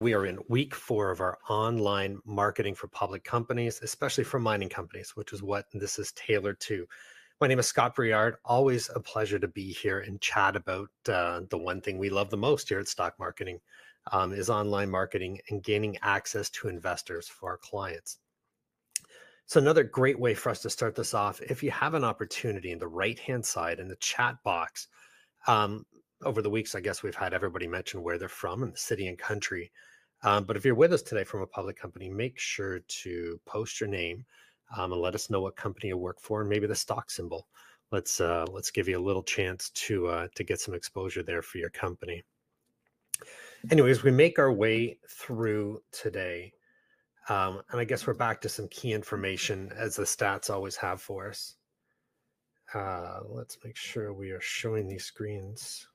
[0.00, 4.68] We are in week four of our online marketing for public companies, especially for mining
[4.68, 6.86] companies, which is what this is tailored to.
[7.40, 8.36] My name is Scott Briard.
[8.44, 12.30] Always a pleasure to be here and chat about uh, the one thing we love
[12.30, 13.58] the most here at Stock Marketing
[14.12, 18.18] um, is online marketing and gaining access to investors for our clients.
[19.46, 22.70] So another great way for us to start this off, if you have an opportunity
[22.70, 24.86] in the right-hand side in the chat box,
[25.48, 25.84] um,
[26.24, 29.08] over the weeks, I guess we've had everybody mention where they're from and the city
[29.08, 29.70] and country.
[30.22, 33.80] Um, but if you're with us today from a public company, make sure to post
[33.80, 34.24] your name
[34.76, 37.46] um, and let us know what company you work for and maybe the stock symbol.
[37.90, 41.40] Let's uh, let's give you a little chance to uh, to get some exposure there
[41.40, 42.22] for your company.
[43.70, 46.52] Anyways, we make our way through today,
[47.28, 51.00] um, and I guess we're back to some key information as the stats always have
[51.00, 51.56] for us.
[52.74, 55.88] Uh, let's make sure we are showing these screens.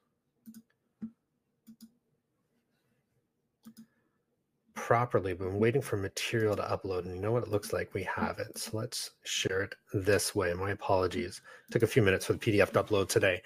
[4.76, 7.06] Properly, but I'm waiting for material to upload.
[7.06, 7.94] And you know what it looks like?
[7.94, 8.58] We have it.
[8.58, 10.54] So let's share it this way.
[10.54, 11.42] My apologies.
[11.70, 13.42] It took a few minutes for the PDF to upload today.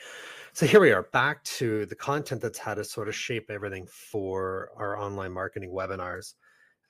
[0.53, 3.87] So here we are back to the content that's had to sort of shape everything
[3.87, 6.33] for our online marketing webinars.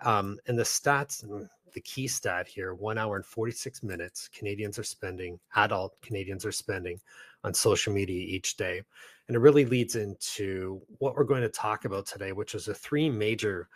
[0.02, 1.26] Um, and the stats,
[1.74, 6.52] the key stat here, one hour and 46 minutes Canadians are spending, adult Canadians are
[6.52, 7.00] spending
[7.44, 8.82] on social media each day.
[9.28, 12.74] And it really leads into what we're going to talk about today, which is the
[12.74, 13.68] three major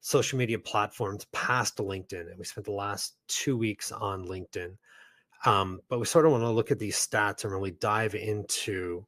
[0.00, 2.30] social media platforms past LinkedIn.
[2.30, 4.76] And we spent the last two weeks on LinkedIn.
[5.44, 9.06] Um, but we sort of want to look at these stats and really dive into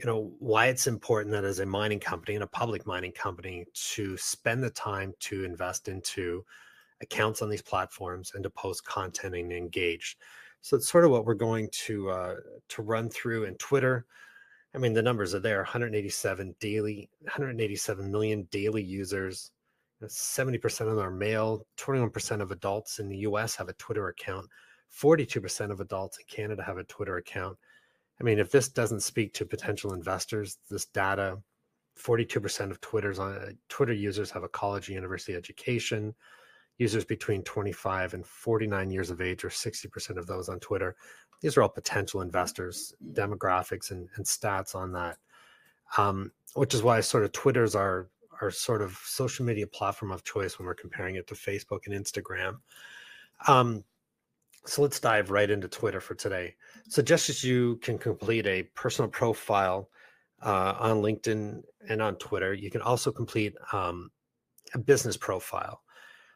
[0.00, 3.66] you know why it's important that as a mining company and a public mining company
[3.74, 6.42] to spend the time to invest into
[7.02, 10.16] accounts on these platforms and to post content and engage
[10.62, 12.34] so it's sort of what we're going to uh,
[12.68, 14.06] to run through in twitter
[14.74, 19.50] i mean the numbers are there 187 daily 187 million daily users
[20.06, 24.46] 70% of them are male, 21% of adults in the US have a Twitter account,
[24.90, 27.56] 42% of adults in Canada have a Twitter account.
[28.20, 31.38] I mean, if this doesn't speak to potential investors, this data
[32.00, 36.14] 42% of Twitter's on uh, Twitter users have a college or university education.
[36.78, 40.96] Users between 25 and 49 years of age are 60% of those on Twitter.
[41.40, 45.18] These are all potential investors, demographics and, and stats on that.
[45.98, 48.08] Um, which is why sort of Twitter's our
[48.40, 51.94] our sort of social media platform of choice when we're comparing it to Facebook and
[51.94, 52.58] Instagram.
[53.46, 53.84] Um,
[54.66, 56.54] so let's dive right into Twitter for today.
[56.88, 59.88] So just as you can complete a personal profile
[60.42, 64.10] uh, on LinkedIn and on Twitter, you can also complete um,
[64.74, 65.80] a business profile.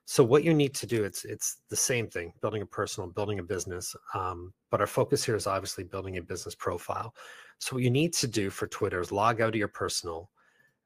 [0.07, 3.39] So what you need to do, it's it's the same thing, building a personal, building
[3.39, 3.97] a business.
[4.13, 7.15] Um, but our focus here is obviously building a business profile.
[7.59, 10.31] So what you need to do for Twitter is log out of your personal,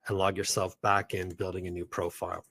[0.09, 2.45] and log yourself back in building a new profile.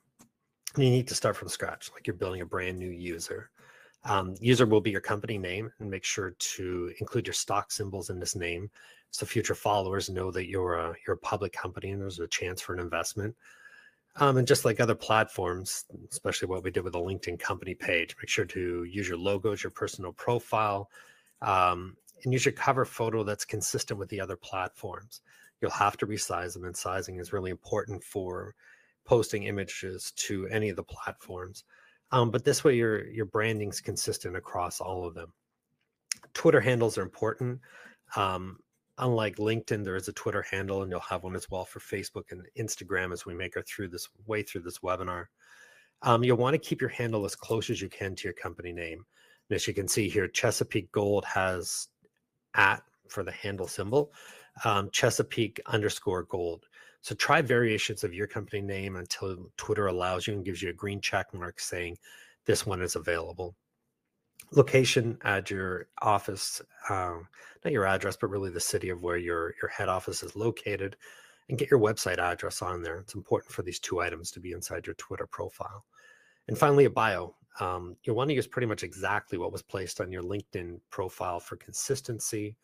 [0.77, 3.49] You need to start from scratch, like you're building a brand new user.
[4.05, 8.09] Um, user will be your company name and make sure to include your stock symbols
[8.09, 8.69] in this name
[9.09, 12.61] so future followers know that you're a, you're a public company and there's a chance
[12.61, 13.35] for an investment.
[14.17, 18.15] Um, and just like other platforms, especially what we did with the LinkedIn company page,
[18.19, 20.89] make sure to use your logos, your personal profile,
[21.41, 25.21] um, and use your cover photo that's consistent with the other platforms
[25.61, 28.53] you'll have to resize them and sizing is really important for
[29.05, 31.63] posting images to any of the platforms.
[32.11, 35.33] Um, but this way your your branding's consistent across all of them.
[36.33, 37.59] Twitter handles are important.
[38.15, 38.59] Um,
[38.99, 42.31] unlike linkedin there is a twitter handle and you'll have one as well for facebook
[42.31, 45.25] and instagram as we make our through this way through this webinar.
[46.01, 48.71] Um, you'll want to keep your handle as close as you can to your company
[48.71, 49.03] name.
[49.49, 51.87] And as you can see here chesapeake gold has
[52.55, 54.11] at for the handle symbol
[54.65, 56.65] um, Chesapeake underscore gold.
[57.01, 60.73] So try variations of your company name until Twitter allows you and gives you a
[60.73, 61.97] green check mark saying
[62.45, 63.55] this one is available.
[64.51, 67.27] Location, add your office, um,
[67.63, 70.95] not your address, but really the city of where your, your head office is located,
[71.49, 72.97] and get your website address on there.
[72.99, 75.85] It's important for these two items to be inside your Twitter profile.
[76.47, 77.35] And finally, a bio.
[77.59, 81.39] Um, you'll want to use pretty much exactly what was placed on your LinkedIn profile
[81.39, 82.55] for consistency,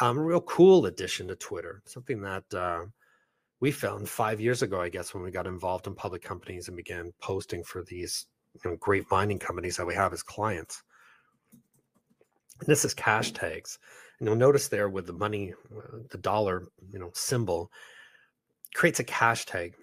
[0.00, 2.84] um, a real cool addition to Twitter, something that uh,
[3.60, 6.76] we found five years ago, I guess, when we got involved in public companies and
[6.76, 8.26] began posting for these
[8.64, 10.82] you know, great mining companies that we have as clients.
[12.60, 13.78] And this is cash tags.
[14.18, 17.70] And you'll notice there with the money, uh, the dollar, you know, symbol
[18.74, 19.74] creates a cash tag.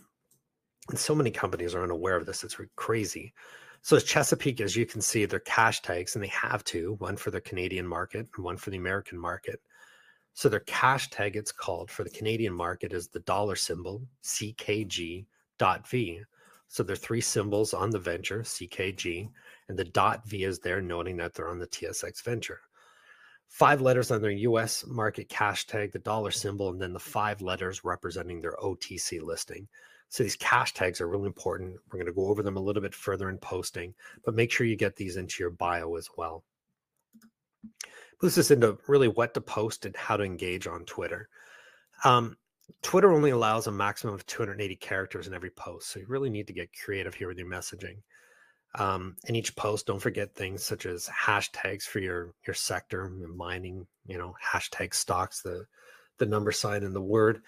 [0.90, 2.44] And so many companies are unaware of this.
[2.44, 3.34] It's crazy.
[3.82, 7.16] So as Chesapeake, as you can see, they're cash tags, and they have two: one
[7.18, 9.62] for the Canadian market and one for the American market.
[10.36, 15.26] So their cash tag, it's called for the Canadian market, is the dollar symbol CKG.V,
[16.68, 19.30] So there are three symbols on the venture, CKG,
[19.70, 22.60] and the dot V is there noting that they're on the TSX venture.
[23.48, 27.42] Five letters on their US market cash tag, the dollar symbol, and then the five
[27.42, 29.70] letters representing their OTC listing.
[30.10, 31.78] So these cash tags are really important.
[31.88, 33.94] We're going to go over them a little bit further in posting,
[34.26, 36.44] but make sure you get these into your bio as well.
[38.22, 41.30] Moves us into really what to post and how to engage on Twitter.
[42.04, 42.38] Um,
[42.82, 46.48] Twitter only allows a maximum of 280 characters in every post, so you really need
[46.48, 47.98] to get creative here with your messaging.
[48.76, 53.88] Um, in each post, don't forget things such as hashtags for your your sector, mining,
[54.06, 55.66] you know, hashtag stocks, the
[56.18, 57.42] the number sign and the word.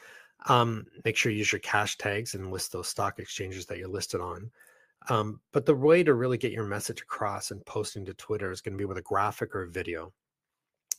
[0.48, 3.88] Um, make sure you use your cash tags and list those stock exchanges that you're
[3.88, 4.52] listed on.
[5.10, 8.62] Um, but the way to really get your message across and posting to Twitter is
[8.62, 10.13] going to be with a graphic or a video.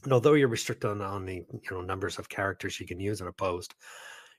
[0.05, 3.21] And although you're restricted on, on the you know numbers of characters you can use
[3.21, 3.75] in a post,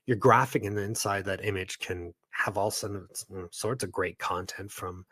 [0.06, 5.04] your graphic and the inside that image can have all sorts of great content from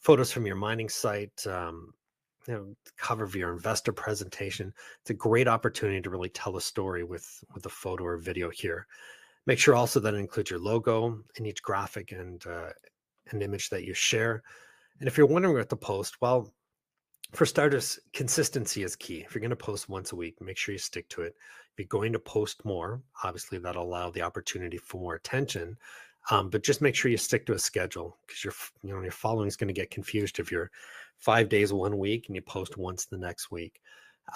[0.00, 1.94] photos from your mining site, um,
[2.46, 4.72] you know, cover of your investor presentation.
[5.00, 8.50] It's a great opportunity to really tell a story with with a photo or video
[8.50, 8.86] here.
[9.46, 12.70] Make sure also that it includes your logo in each graphic and uh,
[13.30, 14.42] an image that you share.
[15.00, 16.52] And if you're wondering what to post, well,
[17.32, 19.24] for starters, consistency is key.
[19.26, 21.34] If you're going to post once a week, make sure you stick to it.
[21.72, 25.76] If you're going to post more, obviously that'll allow the opportunity for more attention.
[26.30, 29.10] Um, but just make sure you stick to a schedule because your you know your
[29.10, 30.70] following is going to get confused if you're
[31.18, 33.80] five days one week and you post once the next week.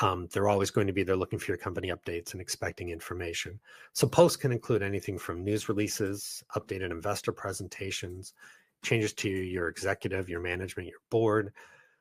[0.02, 3.58] Um, they're always going to be there looking for your company updates and expecting information.
[3.94, 8.34] So posts can include anything from news releases, updated investor presentations,
[8.82, 11.54] changes to your executive, your management, your board,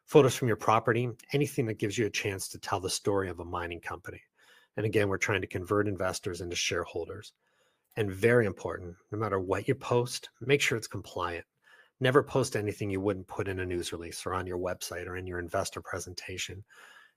[0.07, 3.41] photos from your property, anything that gives you a chance to tell the story of
[3.41, 4.21] a mining company.
[4.77, 7.33] And again, we're trying to convert investors into shareholders.
[7.97, 11.45] And very important, no matter what you post, make sure it's compliant.
[11.99, 15.17] Never post anything you wouldn't put in a news release or on your website or
[15.17, 16.63] in your investor presentation.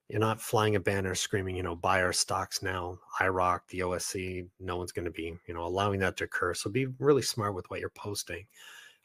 [0.08, 4.48] You're not flying a banner screaming, you know, buy our stocks now, IIROC, the OSC.
[4.58, 6.54] No one's going to be, you know, allowing that to occur.
[6.54, 8.46] So be really smart with what you're posting.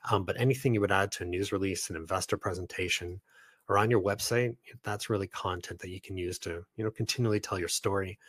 [0.09, 3.21] Um, but anything you would add to a news release, an investor presentation,
[3.67, 7.39] or on your website, that's really content that you can use to, you know, continually
[7.39, 8.19] tell your story.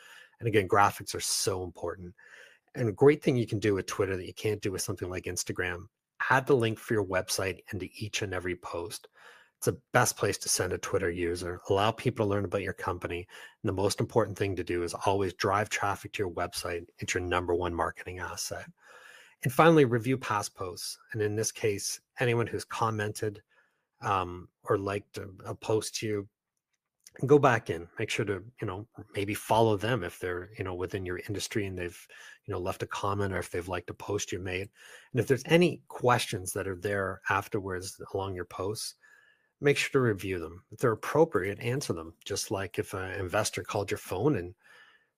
[0.41, 2.15] And again, graphics are so important.
[2.75, 5.09] And a great thing you can do with Twitter that you can't do with something
[5.09, 5.87] like Instagram,
[6.31, 9.09] add the link for your website into each and every post.
[9.59, 11.61] It's the best place to send a Twitter user.
[11.71, 13.27] Allow people to learn about your company.
[13.63, 16.85] And the most important thing to do is always drive traffic to your website.
[16.99, 18.67] It's your number one marketing asset.
[19.43, 20.99] And finally, review past posts.
[21.13, 23.43] And in this case, anyone who's commented
[24.07, 26.29] um, or liked a, a post to you,
[27.25, 30.75] go back in make sure to you know maybe follow them if they're you know
[30.75, 32.07] within your industry and they've
[32.45, 34.69] you know left a comment or if they've liked a post you made.
[35.13, 38.97] And if there's any questions that are there afterwards along your posts
[39.61, 40.63] make sure to review them.
[40.71, 42.15] If they're appropriate answer them.
[42.25, 44.55] Just like if an investor called your phone and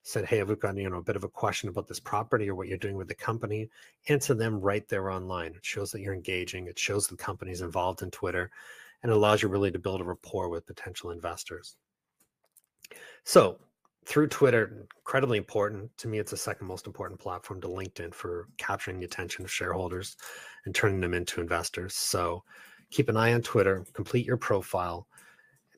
[0.02, 2.54] said, "Hey, I've got you know a bit of a question about this property or
[2.54, 3.68] what you're doing with the company,"
[4.08, 5.54] answer them right there online.
[5.54, 6.66] It shows that you're engaging.
[6.66, 8.50] It shows the company's involved in Twitter,
[9.02, 11.76] and allows you really to build a rapport with potential investors.
[13.24, 13.60] So
[14.06, 16.18] through Twitter, incredibly important to me.
[16.18, 20.16] It's the second most important platform to LinkedIn for capturing the attention of shareholders
[20.64, 21.94] and turning them into investors.
[21.94, 22.42] So
[22.90, 23.84] keep an eye on Twitter.
[23.92, 25.06] Complete your profile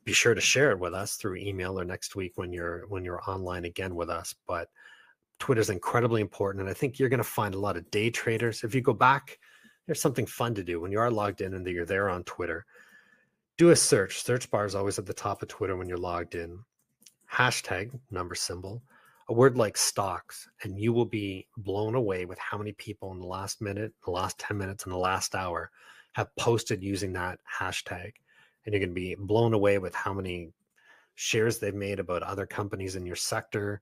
[0.05, 3.05] be sure to share it with us through email or next week when you're when
[3.05, 4.69] you're online again with us but
[5.39, 8.11] twitter is incredibly important and i think you're going to find a lot of day
[8.11, 8.65] traders.
[8.65, 9.39] If you go back
[9.87, 10.81] there's something fun to do.
[10.81, 12.65] When you are logged in and you're there on twitter
[13.59, 14.23] do a search.
[14.23, 16.59] Search bar is always at the top of twitter when you're logged in.
[17.31, 18.83] Hashtag number symbol
[19.31, 23.21] a word like stocks and you will be blown away with how many people in
[23.21, 25.71] the last minute the last 10 minutes and the last hour
[26.13, 28.13] have posted using that hashtag
[28.65, 30.53] and you're going to be blown away with how many
[31.15, 33.81] shares they've made about other companies in your sector,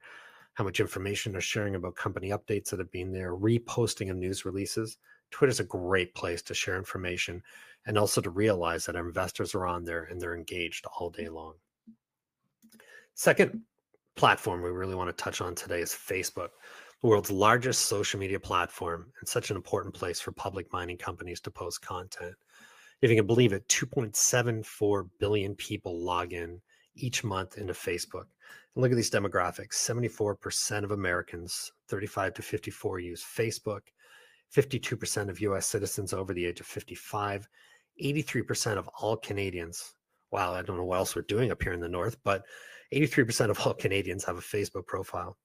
[0.54, 4.44] how much information they're sharing about company updates that have been there, reposting of news
[4.44, 4.99] releases.
[5.30, 7.42] Twitter's a great place to share information
[7.87, 11.28] and also to realize that our investors are on there and they're engaged all day
[11.28, 11.54] long.
[13.14, 13.62] Second
[14.16, 16.50] platform we really want to touch on today is Facebook,
[17.00, 21.40] the world's largest social media platform and such an important place for public mining companies
[21.40, 22.35] to post content
[23.00, 26.60] if you can believe it, 2.74 billion people log in
[26.96, 28.26] each month into Facebook.
[28.74, 33.80] And look at these demographics 74% of Americans, 35 to 54, use Facebook,
[34.54, 37.48] 52% of US citizens over the age of 55,
[38.02, 39.94] 83% of all Canadians.
[40.30, 42.42] Wow, I don't know what else we're doing up here in the North, but
[42.92, 45.36] 83% of all Canadians have a Facebook profile.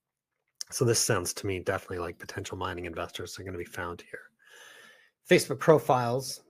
[0.71, 4.01] So this sounds to me definitely like potential mining investors are going to be found
[4.01, 4.19] here.
[5.29, 6.41] Facebook profiles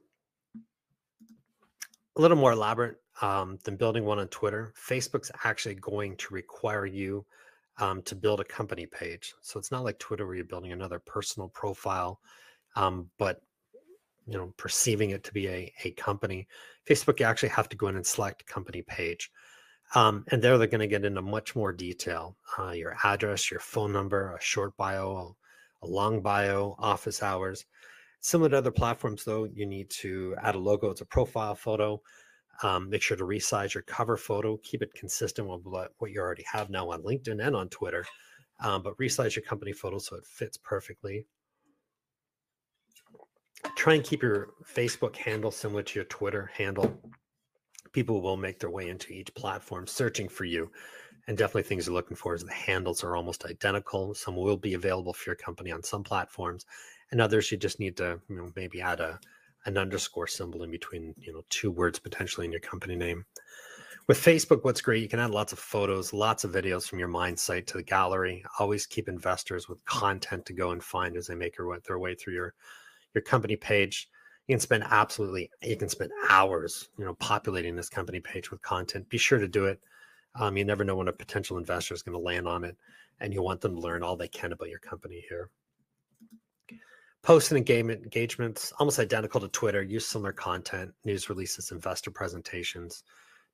[2.16, 4.74] a little more elaborate um, than building one on Twitter.
[4.78, 7.26] Facebook's actually going to require you
[7.80, 9.34] um, to build a company page.
[9.42, 12.20] So it's not like Twitter where you're building another personal profile,
[12.76, 13.42] um, but
[14.26, 16.48] you know, perceiving it to be a, a company.
[16.88, 19.32] Facebook, you actually have to go in and select company page.
[19.96, 23.60] Um, and there they're going to get into much more detail uh, your address, your
[23.60, 25.36] phone number, a short bio,
[25.82, 27.66] a long bio, office hours.
[28.24, 30.90] Similar to other platforms, though, you need to add a logo.
[30.90, 32.02] It's a profile photo.
[32.62, 34.56] Um, make sure to resize your cover photo.
[34.64, 38.06] Keep it consistent with what you already have now on LinkedIn and on Twitter.
[38.62, 41.26] Um, but resize your company photo so it fits perfectly.
[43.76, 46.98] Try and keep your Facebook handle similar to your Twitter handle
[47.94, 50.70] people will make their way into each platform searching for you.
[51.28, 54.14] And definitely things you're looking for is the handles are almost identical.
[54.14, 56.66] Some will be available for your company on some platforms,
[57.14, 59.20] and others you just need to you know, maybe add a
[59.66, 63.24] an underscore symbol in between you know two words potentially in your company name.
[64.08, 67.08] With Facebook, what's great, you can add lots of photos, lots of videos from your
[67.08, 68.44] mind site to the gallery.
[68.60, 72.34] Always keep investors with content to go and find as they make their way through
[72.34, 72.54] your
[73.14, 74.10] your company page
[74.48, 78.62] you can spend absolutely you can spend hours you know populating this company page with
[78.64, 79.80] content be sure to do it
[80.36, 82.76] um, you never know when a potential investor is going to land on it
[83.20, 85.52] and you want them to learn all they can about your company here
[87.24, 93.04] post and engagement engagements almost identical to twitter use similar content news releases investor presentations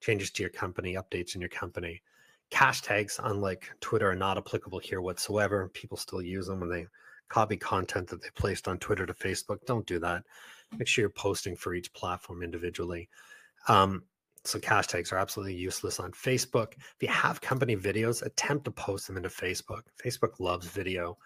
[0.01, 2.01] changes to your company updates in your company
[2.49, 6.87] Cash hashtags unlike twitter are not applicable here whatsoever people still use them when they
[7.29, 10.23] copy content that they placed on twitter to facebook don't do that
[10.77, 13.09] make sure you're posting for each platform individually.
[13.67, 14.03] Um,
[14.43, 16.73] so hashtags are absolutely useless on Facebook.
[16.73, 19.81] If you have company videos, attempt to post them into Facebook.
[20.03, 21.17] Facebook loves video.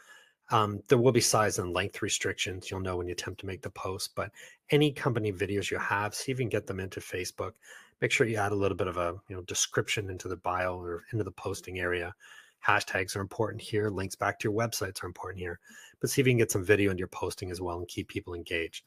[0.54, 2.70] Um, there will be size and length restrictions.
[2.70, 4.30] You'll know when you attempt to make the post, but
[4.70, 7.54] any company videos you have, see if you can get them into Facebook.
[8.02, 10.78] Make sure you add a little bit of a you know description into the bio
[10.78, 12.14] or into the posting area.
[12.64, 13.90] Hashtags are important here.
[13.90, 15.60] Links back to your websites are important here.
[16.00, 18.08] But see if you can get some video into your posting as well and keep
[18.08, 18.86] people engaged.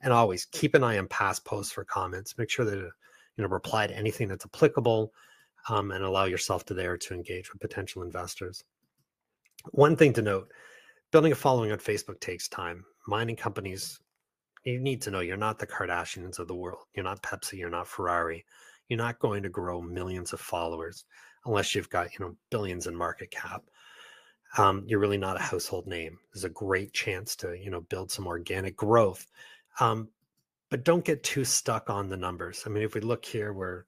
[0.00, 2.38] And always keep an eye on past posts for comments.
[2.38, 2.92] Make sure that you
[3.38, 5.12] know reply to anything that's applicable,
[5.68, 8.62] um, and allow yourself to there to engage with potential investors.
[9.72, 10.52] One thing to note:
[11.10, 12.84] building a following on Facebook takes time.
[13.06, 14.00] Mining companies,
[14.64, 16.84] you need to know you're not the Kardashians of the world.
[16.94, 17.54] You're not Pepsi.
[17.58, 18.44] You're not Ferrari.
[18.88, 21.04] You're not going to grow millions of followers
[21.46, 23.62] unless you've got you know billions in market cap.
[24.56, 26.18] Um, you're really not a household name.
[26.32, 29.26] There's a great chance to you know build some organic growth
[29.80, 30.08] um,
[30.70, 32.64] but don't get too stuck on the numbers.
[32.66, 33.84] I mean, if we look here, we're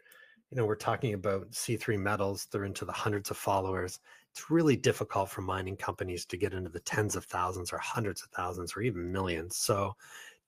[0.51, 2.47] you know we're talking about C3 metals.
[2.51, 4.01] They're into the hundreds of followers.
[4.33, 8.23] It's really difficult for mining companies to get into the tens of thousands or hundreds
[8.23, 9.57] of thousands or even millions.
[9.57, 9.97] So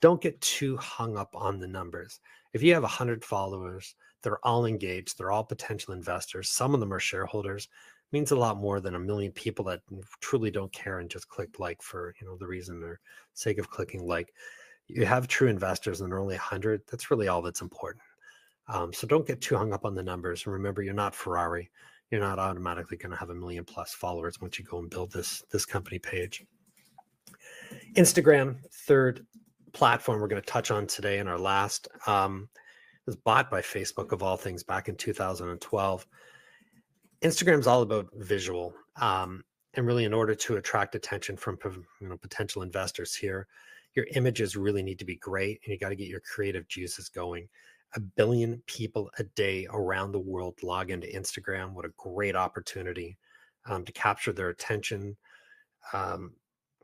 [0.00, 2.20] don't get too hung up on the numbers.
[2.52, 6.92] If you have 100 followers, they're all engaged, they're all potential investors, some of them
[6.92, 7.68] are shareholders,
[8.12, 9.80] means a lot more than a million people that
[10.20, 13.00] truly don't care and just click like for, you know, the reason or
[13.34, 14.34] sake of clicking like
[14.88, 18.02] you have true investors and only 100 that's really all that's important
[18.68, 21.70] um, so don't get too hung up on the numbers and remember you're not ferrari
[22.12, 25.10] you're not automatically going to have a million plus followers once you go and build
[25.10, 26.44] this this company page.
[27.96, 29.26] Instagram third
[29.72, 32.48] platform we're going to touch on today in our last um,
[33.06, 36.06] was bought by facebook of all things back in 2012
[37.22, 39.42] instagram's all about visual um,
[39.74, 41.58] and really in order to attract attention from
[42.00, 43.46] you know, potential investors here
[43.94, 47.08] your images really need to be great and you got to get your creative juices
[47.08, 47.48] going
[47.94, 53.18] a billion people a day around the world log into instagram what a great opportunity
[53.66, 55.16] um, to capture their attention.
[55.92, 56.32] Um,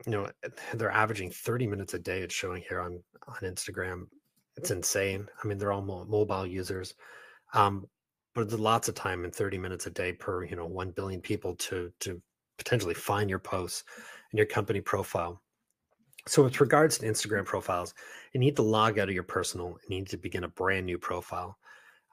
[0.06, 0.30] you know
[0.74, 4.04] they're averaging 30 minutes a day it's showing here on on instagram.
[4.56, 5.28] It's insane.
[5.42, 6.94] I mean they're all mo- mobile users.
[7.54, 7.86] Um,
[8.34, 11.20] but there's lots of time in 30 minutes a day per you know 1 billion
[11.20, 12.22] people to to
[12.58, 13.84] potentially find your posts
[14.30, 15.42] and your company profile
[16.28, 17.94] so, with regards to Instagram profiles,
[18.32, 19.78] you need to log out of your personal.
[19.88, 21.58] You need to begin a brand new profile.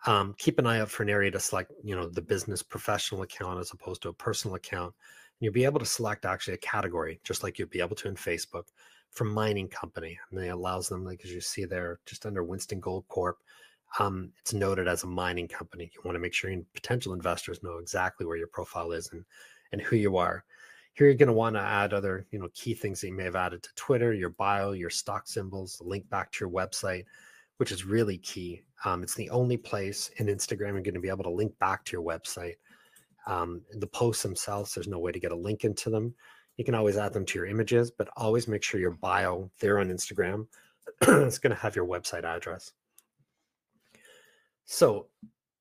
[0.07, 3.23] Um, keep an eye out for an area to select, you know, the business professional
[3.23, 4.93] account as opposed to a personal account.
[4.93, 8.07] And you'll be able to select actually a category, just like you'd be able to
[8.07, 8.65] in Facebook,
[9.11, 10.17] for mining company.
[10.31, 13.37] And it allows them, like as you see there, just under Winston Gold Corp,
[13.99, 15.91] um, it's noted as a mining company.
[15.93, 19.25] You want to make sure your potential investors know exactly where your profile is and
[19.71, 20.45] and who you are.
[20.95, 23.25] Here you're going to want to add other, you know, key things that you may
[23.25, 27.03] have added to Twitter, your bio, your stock symbols, link back to your website,
[27.57, 28.61] which is really key.
[28.85, 31.83] Um, it's the only place in Instagram you're going to be able to link back
[31.85, 32.55] to your website.
[33.27, 36.15] Um, the posts themselves, there's no way to get a link into them.
[36.55, 39.79] You can always add them to your images, but always make sure your bio there
[39.79, 40.47] on Instagram
[41.01, 42.71] is going to have your website address.
[44.63, 45.07] So,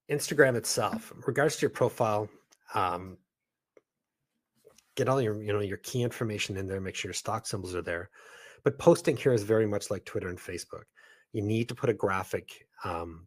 [0.08, 2.28] Instagram itself, regards to your profile,
[2.74, 3.16] um,
[4.94, 6.80] get all your you know your key information in there.
[6.80, 8.10] Make sure your stock symbols are there.
[8.62, 10.84] But posting here is very much like Twitter and Facebook.
[11.32, 13.26] You need to put a graphic um,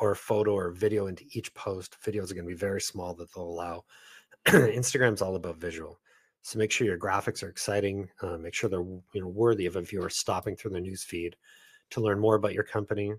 [0.00, 1.96] or a photo or video into each post.
[2.04, 3.84] Videos are going to be very small that they'll allow.
[4.46, 6.00] Instagram's all about visual.
[6.42, 8.08] So make sure your graphics are exciting.
[8.22, 11.36] Uh, make sure they're you know worthy of a viewer stopping through the news feed
[11.90, 13.12] to learn more about your company.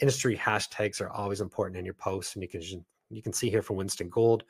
[0.00, 2.60] Industry hashtags are always important in your posts, and you can
[3.08, 4.44] you can see here from Winston Gold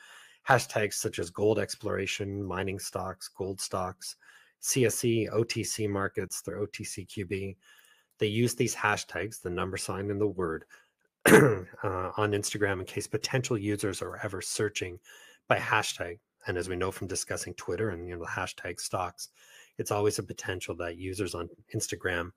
[0.49, 4.17] hashtags such as gold exploration, mining stocks, gold stocks,
[4.63, 7.57] CSE, OTC markets, their OTCQB.
[8.19, 10.65] They use these hashtags, the number sign and the word,
[11.27, 14.99] uh, on Instagram in case potential users are ever searching
[15.49, 16.19] by hashtag.
[16.47, 19.31] And as we know from discussing Twitter and you know the hashtag stocks,
[19.79, 22.31] it's always a potential that users on Instagram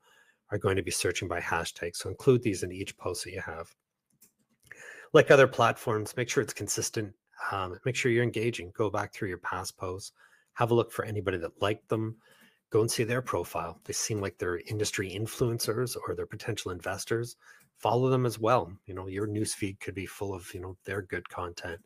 [0.52, 1.96] are going to be searching by hashtag.
[1.96, 3.74] So include these in each post that you have.
[5.14, 7.14] Like other platforms, make sure it's consistent.
[7.52, 8.72] Um, make sure you're engaging.
[8.76, 10.12] Go back through your past posts.
[10.54, 12.18] Have a look for anybody that liked them.
[12.70, 13.80] Go and see their profile.
[13.86, 17.36] They seem like they're industry influencers or they're potential investors.
[17.78, 18.72] Follow them as well.
[18.86, 21.80] You know, your newsfeed could be full of, you know, their good content,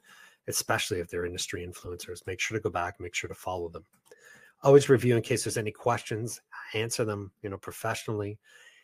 [0.48, 2.26] especially if they're industry influencers.
[2.26, 3.86] Make sure to go back, make sure to follow them.
[4.64, 6.42] Always review in case there's any questions,
[6.74, 8.40] answer them, you know, professionally.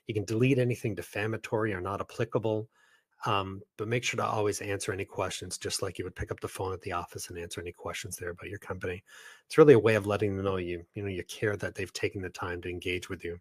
[0.07, 2.69] You can delete anything defamatory or not applicable.
[3.25, 6.39] Um, but make sure to always answer any questions, just like you would pick up
[6.39, 9.03] the phone at the office and answer any questions there about your company.
[9.45, 11.91] It's really a way of letting them know you, you know, you care that they've
[11.91, 13.38] taken the time to engage with you.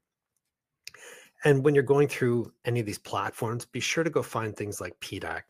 [1.44, 4.80] And when you're going through any of these platforms, be sure to go find things
[4.80, 5.42] like PDAC,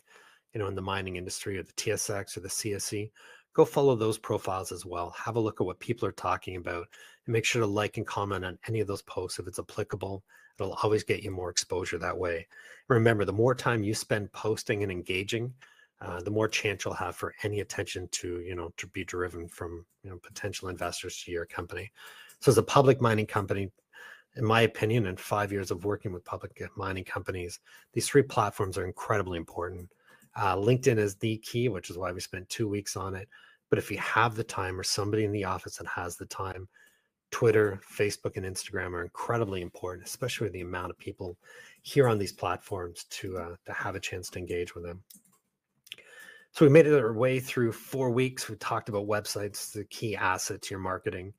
[0.53, 3.11] you know, in the mining industry or the TSX or the CSE.
[3.55, 5.11] Go follow those profiles as well.
[5.17, 6.87] Have a look at what people are talking about
[7.25, 10.23] and make sure to like and comment on any of those posts if it's applicable
[10.59, 12.47] It'll always get you more exposure that way.
[12.89, 15.53] Remember, the more time you spend posting and engaging,
[16.01, 19.49] uh, the more chance you'll have for any attention to, you know, to be driven
[19.49, 21.91] from, you know, potential investors to your company.
[22.41, 23.71] So as a public mining company,
[24.37, 27.59] in my opinion, in five years of working with public mining companies,
[27.93, 29.91] these three platforms are incredibly important.
[30.37, 33.29] Uh, LinkedIn is the key, which is why we spent two weeks on it.
[33.71, 36.69] But if you have the time or somebody in the office that has the time,
[37.31, 41.37] Twitter, Facebook, and Instagram are incredibly important, especially with the amount of people
[41.83, 45.03] here on these platforms to uh, to have a chance to engage with them.
[46.53, 48.49] So we made it our way through four weeks.
[48.49, 51.35] We talked about websites, the key assets you're marketing,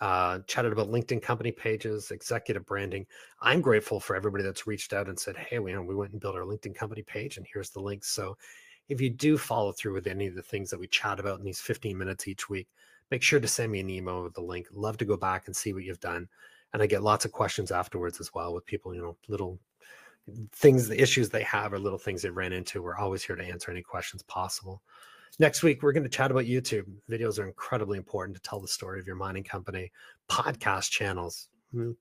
[0.00, 3.06] uh, chatted about LinkedIn company pages, executive branding.
[3.40, 6.36] I'm grateful for everybody that's reached out and said, "Hey, we we went and built
[6.36, 8.36] our LinkedIn company page, and here's the link." So
[8.88, 11.44] if you do follow through with any of the things that we chat about in
[11.44, 12.68] these 15 minutes each week,
[13.10, 14.66] make sure to send me an email with the link.
[14.72, 16.28] Love to go back and see what you've done.
[16.72, 19.58] And I get lots of questions afterwards as well with people, you know, little
[20.52, 22.82] things, the issues they have or little things they ran into.
[22.82, 24.82] We're always here to answer any questions possible.
[25.38, 26.84] Next week, we're going to chat about YouTube.
[27.10, 29.90] Videos are incredibly important to tell the story of your mining company,
[30.28, 31.48] podcast channels,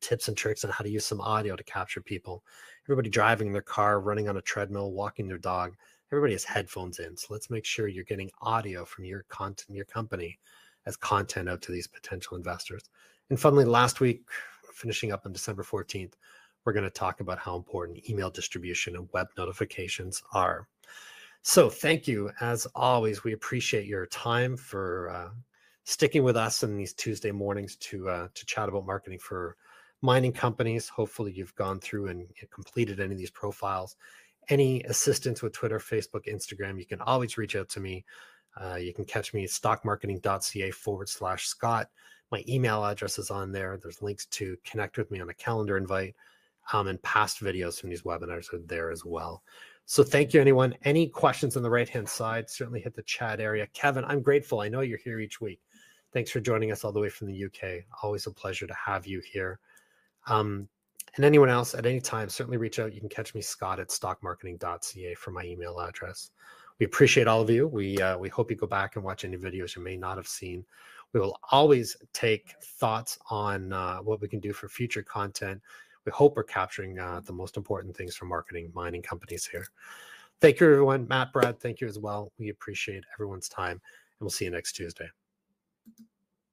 [0.01, 2.43] tips and tricks on how to use some audio to capture people.
[2.85, 5.75] Everybody driving their car, running on a treadmill, walking their dog.
[6.11, 7.15] Everybody has headphones in.
[7.15, 10.39] So let's make sure you're getting audio from your content, your company
[10.89, 12.89] as content out to these potential investors.
[13.29, 14.23] And finally, last week,
[14.73, 16.13] finishing up on December 14th,
[16.65, 20.67] we're going to talk about how important email distribution and web notifications are.
[21.43, 22.31] So, thank you.
[22.41, 25.29] As always, we appreciate your time for uh,
[25.85, 29.55] sticking with us in these Tuesday mornings to uh, to chat about marketing for
[30.01, 30.89] mining companies.
[30.89, 33.95] Hopefully, you've gone through and completed any of these profiles.
[34.49, 38.03] Any assistance with Twitter, Facebook, Instagram, you can always reach out to me.
[38.57, 41.89] Uh, you can catch me at stockmarketing.ca forward slash Scott.
[42.31, 43.77] My email address is on there.
[43.81, 46.15] There's links to connect with me on a calendar invite.
[46.71, 49.41] Um, and past videos from these webinars are there as well.
[49.85, 50.75] So thank you, anyone.
[50.83, 53.65] Any questions on the right hand side, certainly hit the chat area.
[53.73, 54.59] Kevin, I'm grateful.
[54.59, 55.61] I know you're here each week.
[56.13, 57.83] Thanks for joining us all the way from the UK.
[58.03, 59.59] Always a pleasure to have you here.
[60.27, 60.67] Um,
[61.15, 62.93] and anyone else at any time, certainly reach out.
[62.93, 66.29] You can catch me, Scott, at stockmarketing.ca for my email address
[66.79, 67.67] we appreciate all of you.
[67.67, 70.27] We uh, we hope you go back and watch any videos you may not have
[70.27, 70.65] seen.
[71.13, 75.61] We will always take thoughts on uh, what we can do for future content.
[76.05, 79.65] We hope we're capturing uh, the most important things for marketing mining companies here.
[80.39, 81.07] Thank you, everyone.
[81.09, 82.31] Matt, Brad, thank you as well.
[82.39, 83.81] We appreciate everyone's time, and
[84.21, 85.09] we'll see you next Tuesday.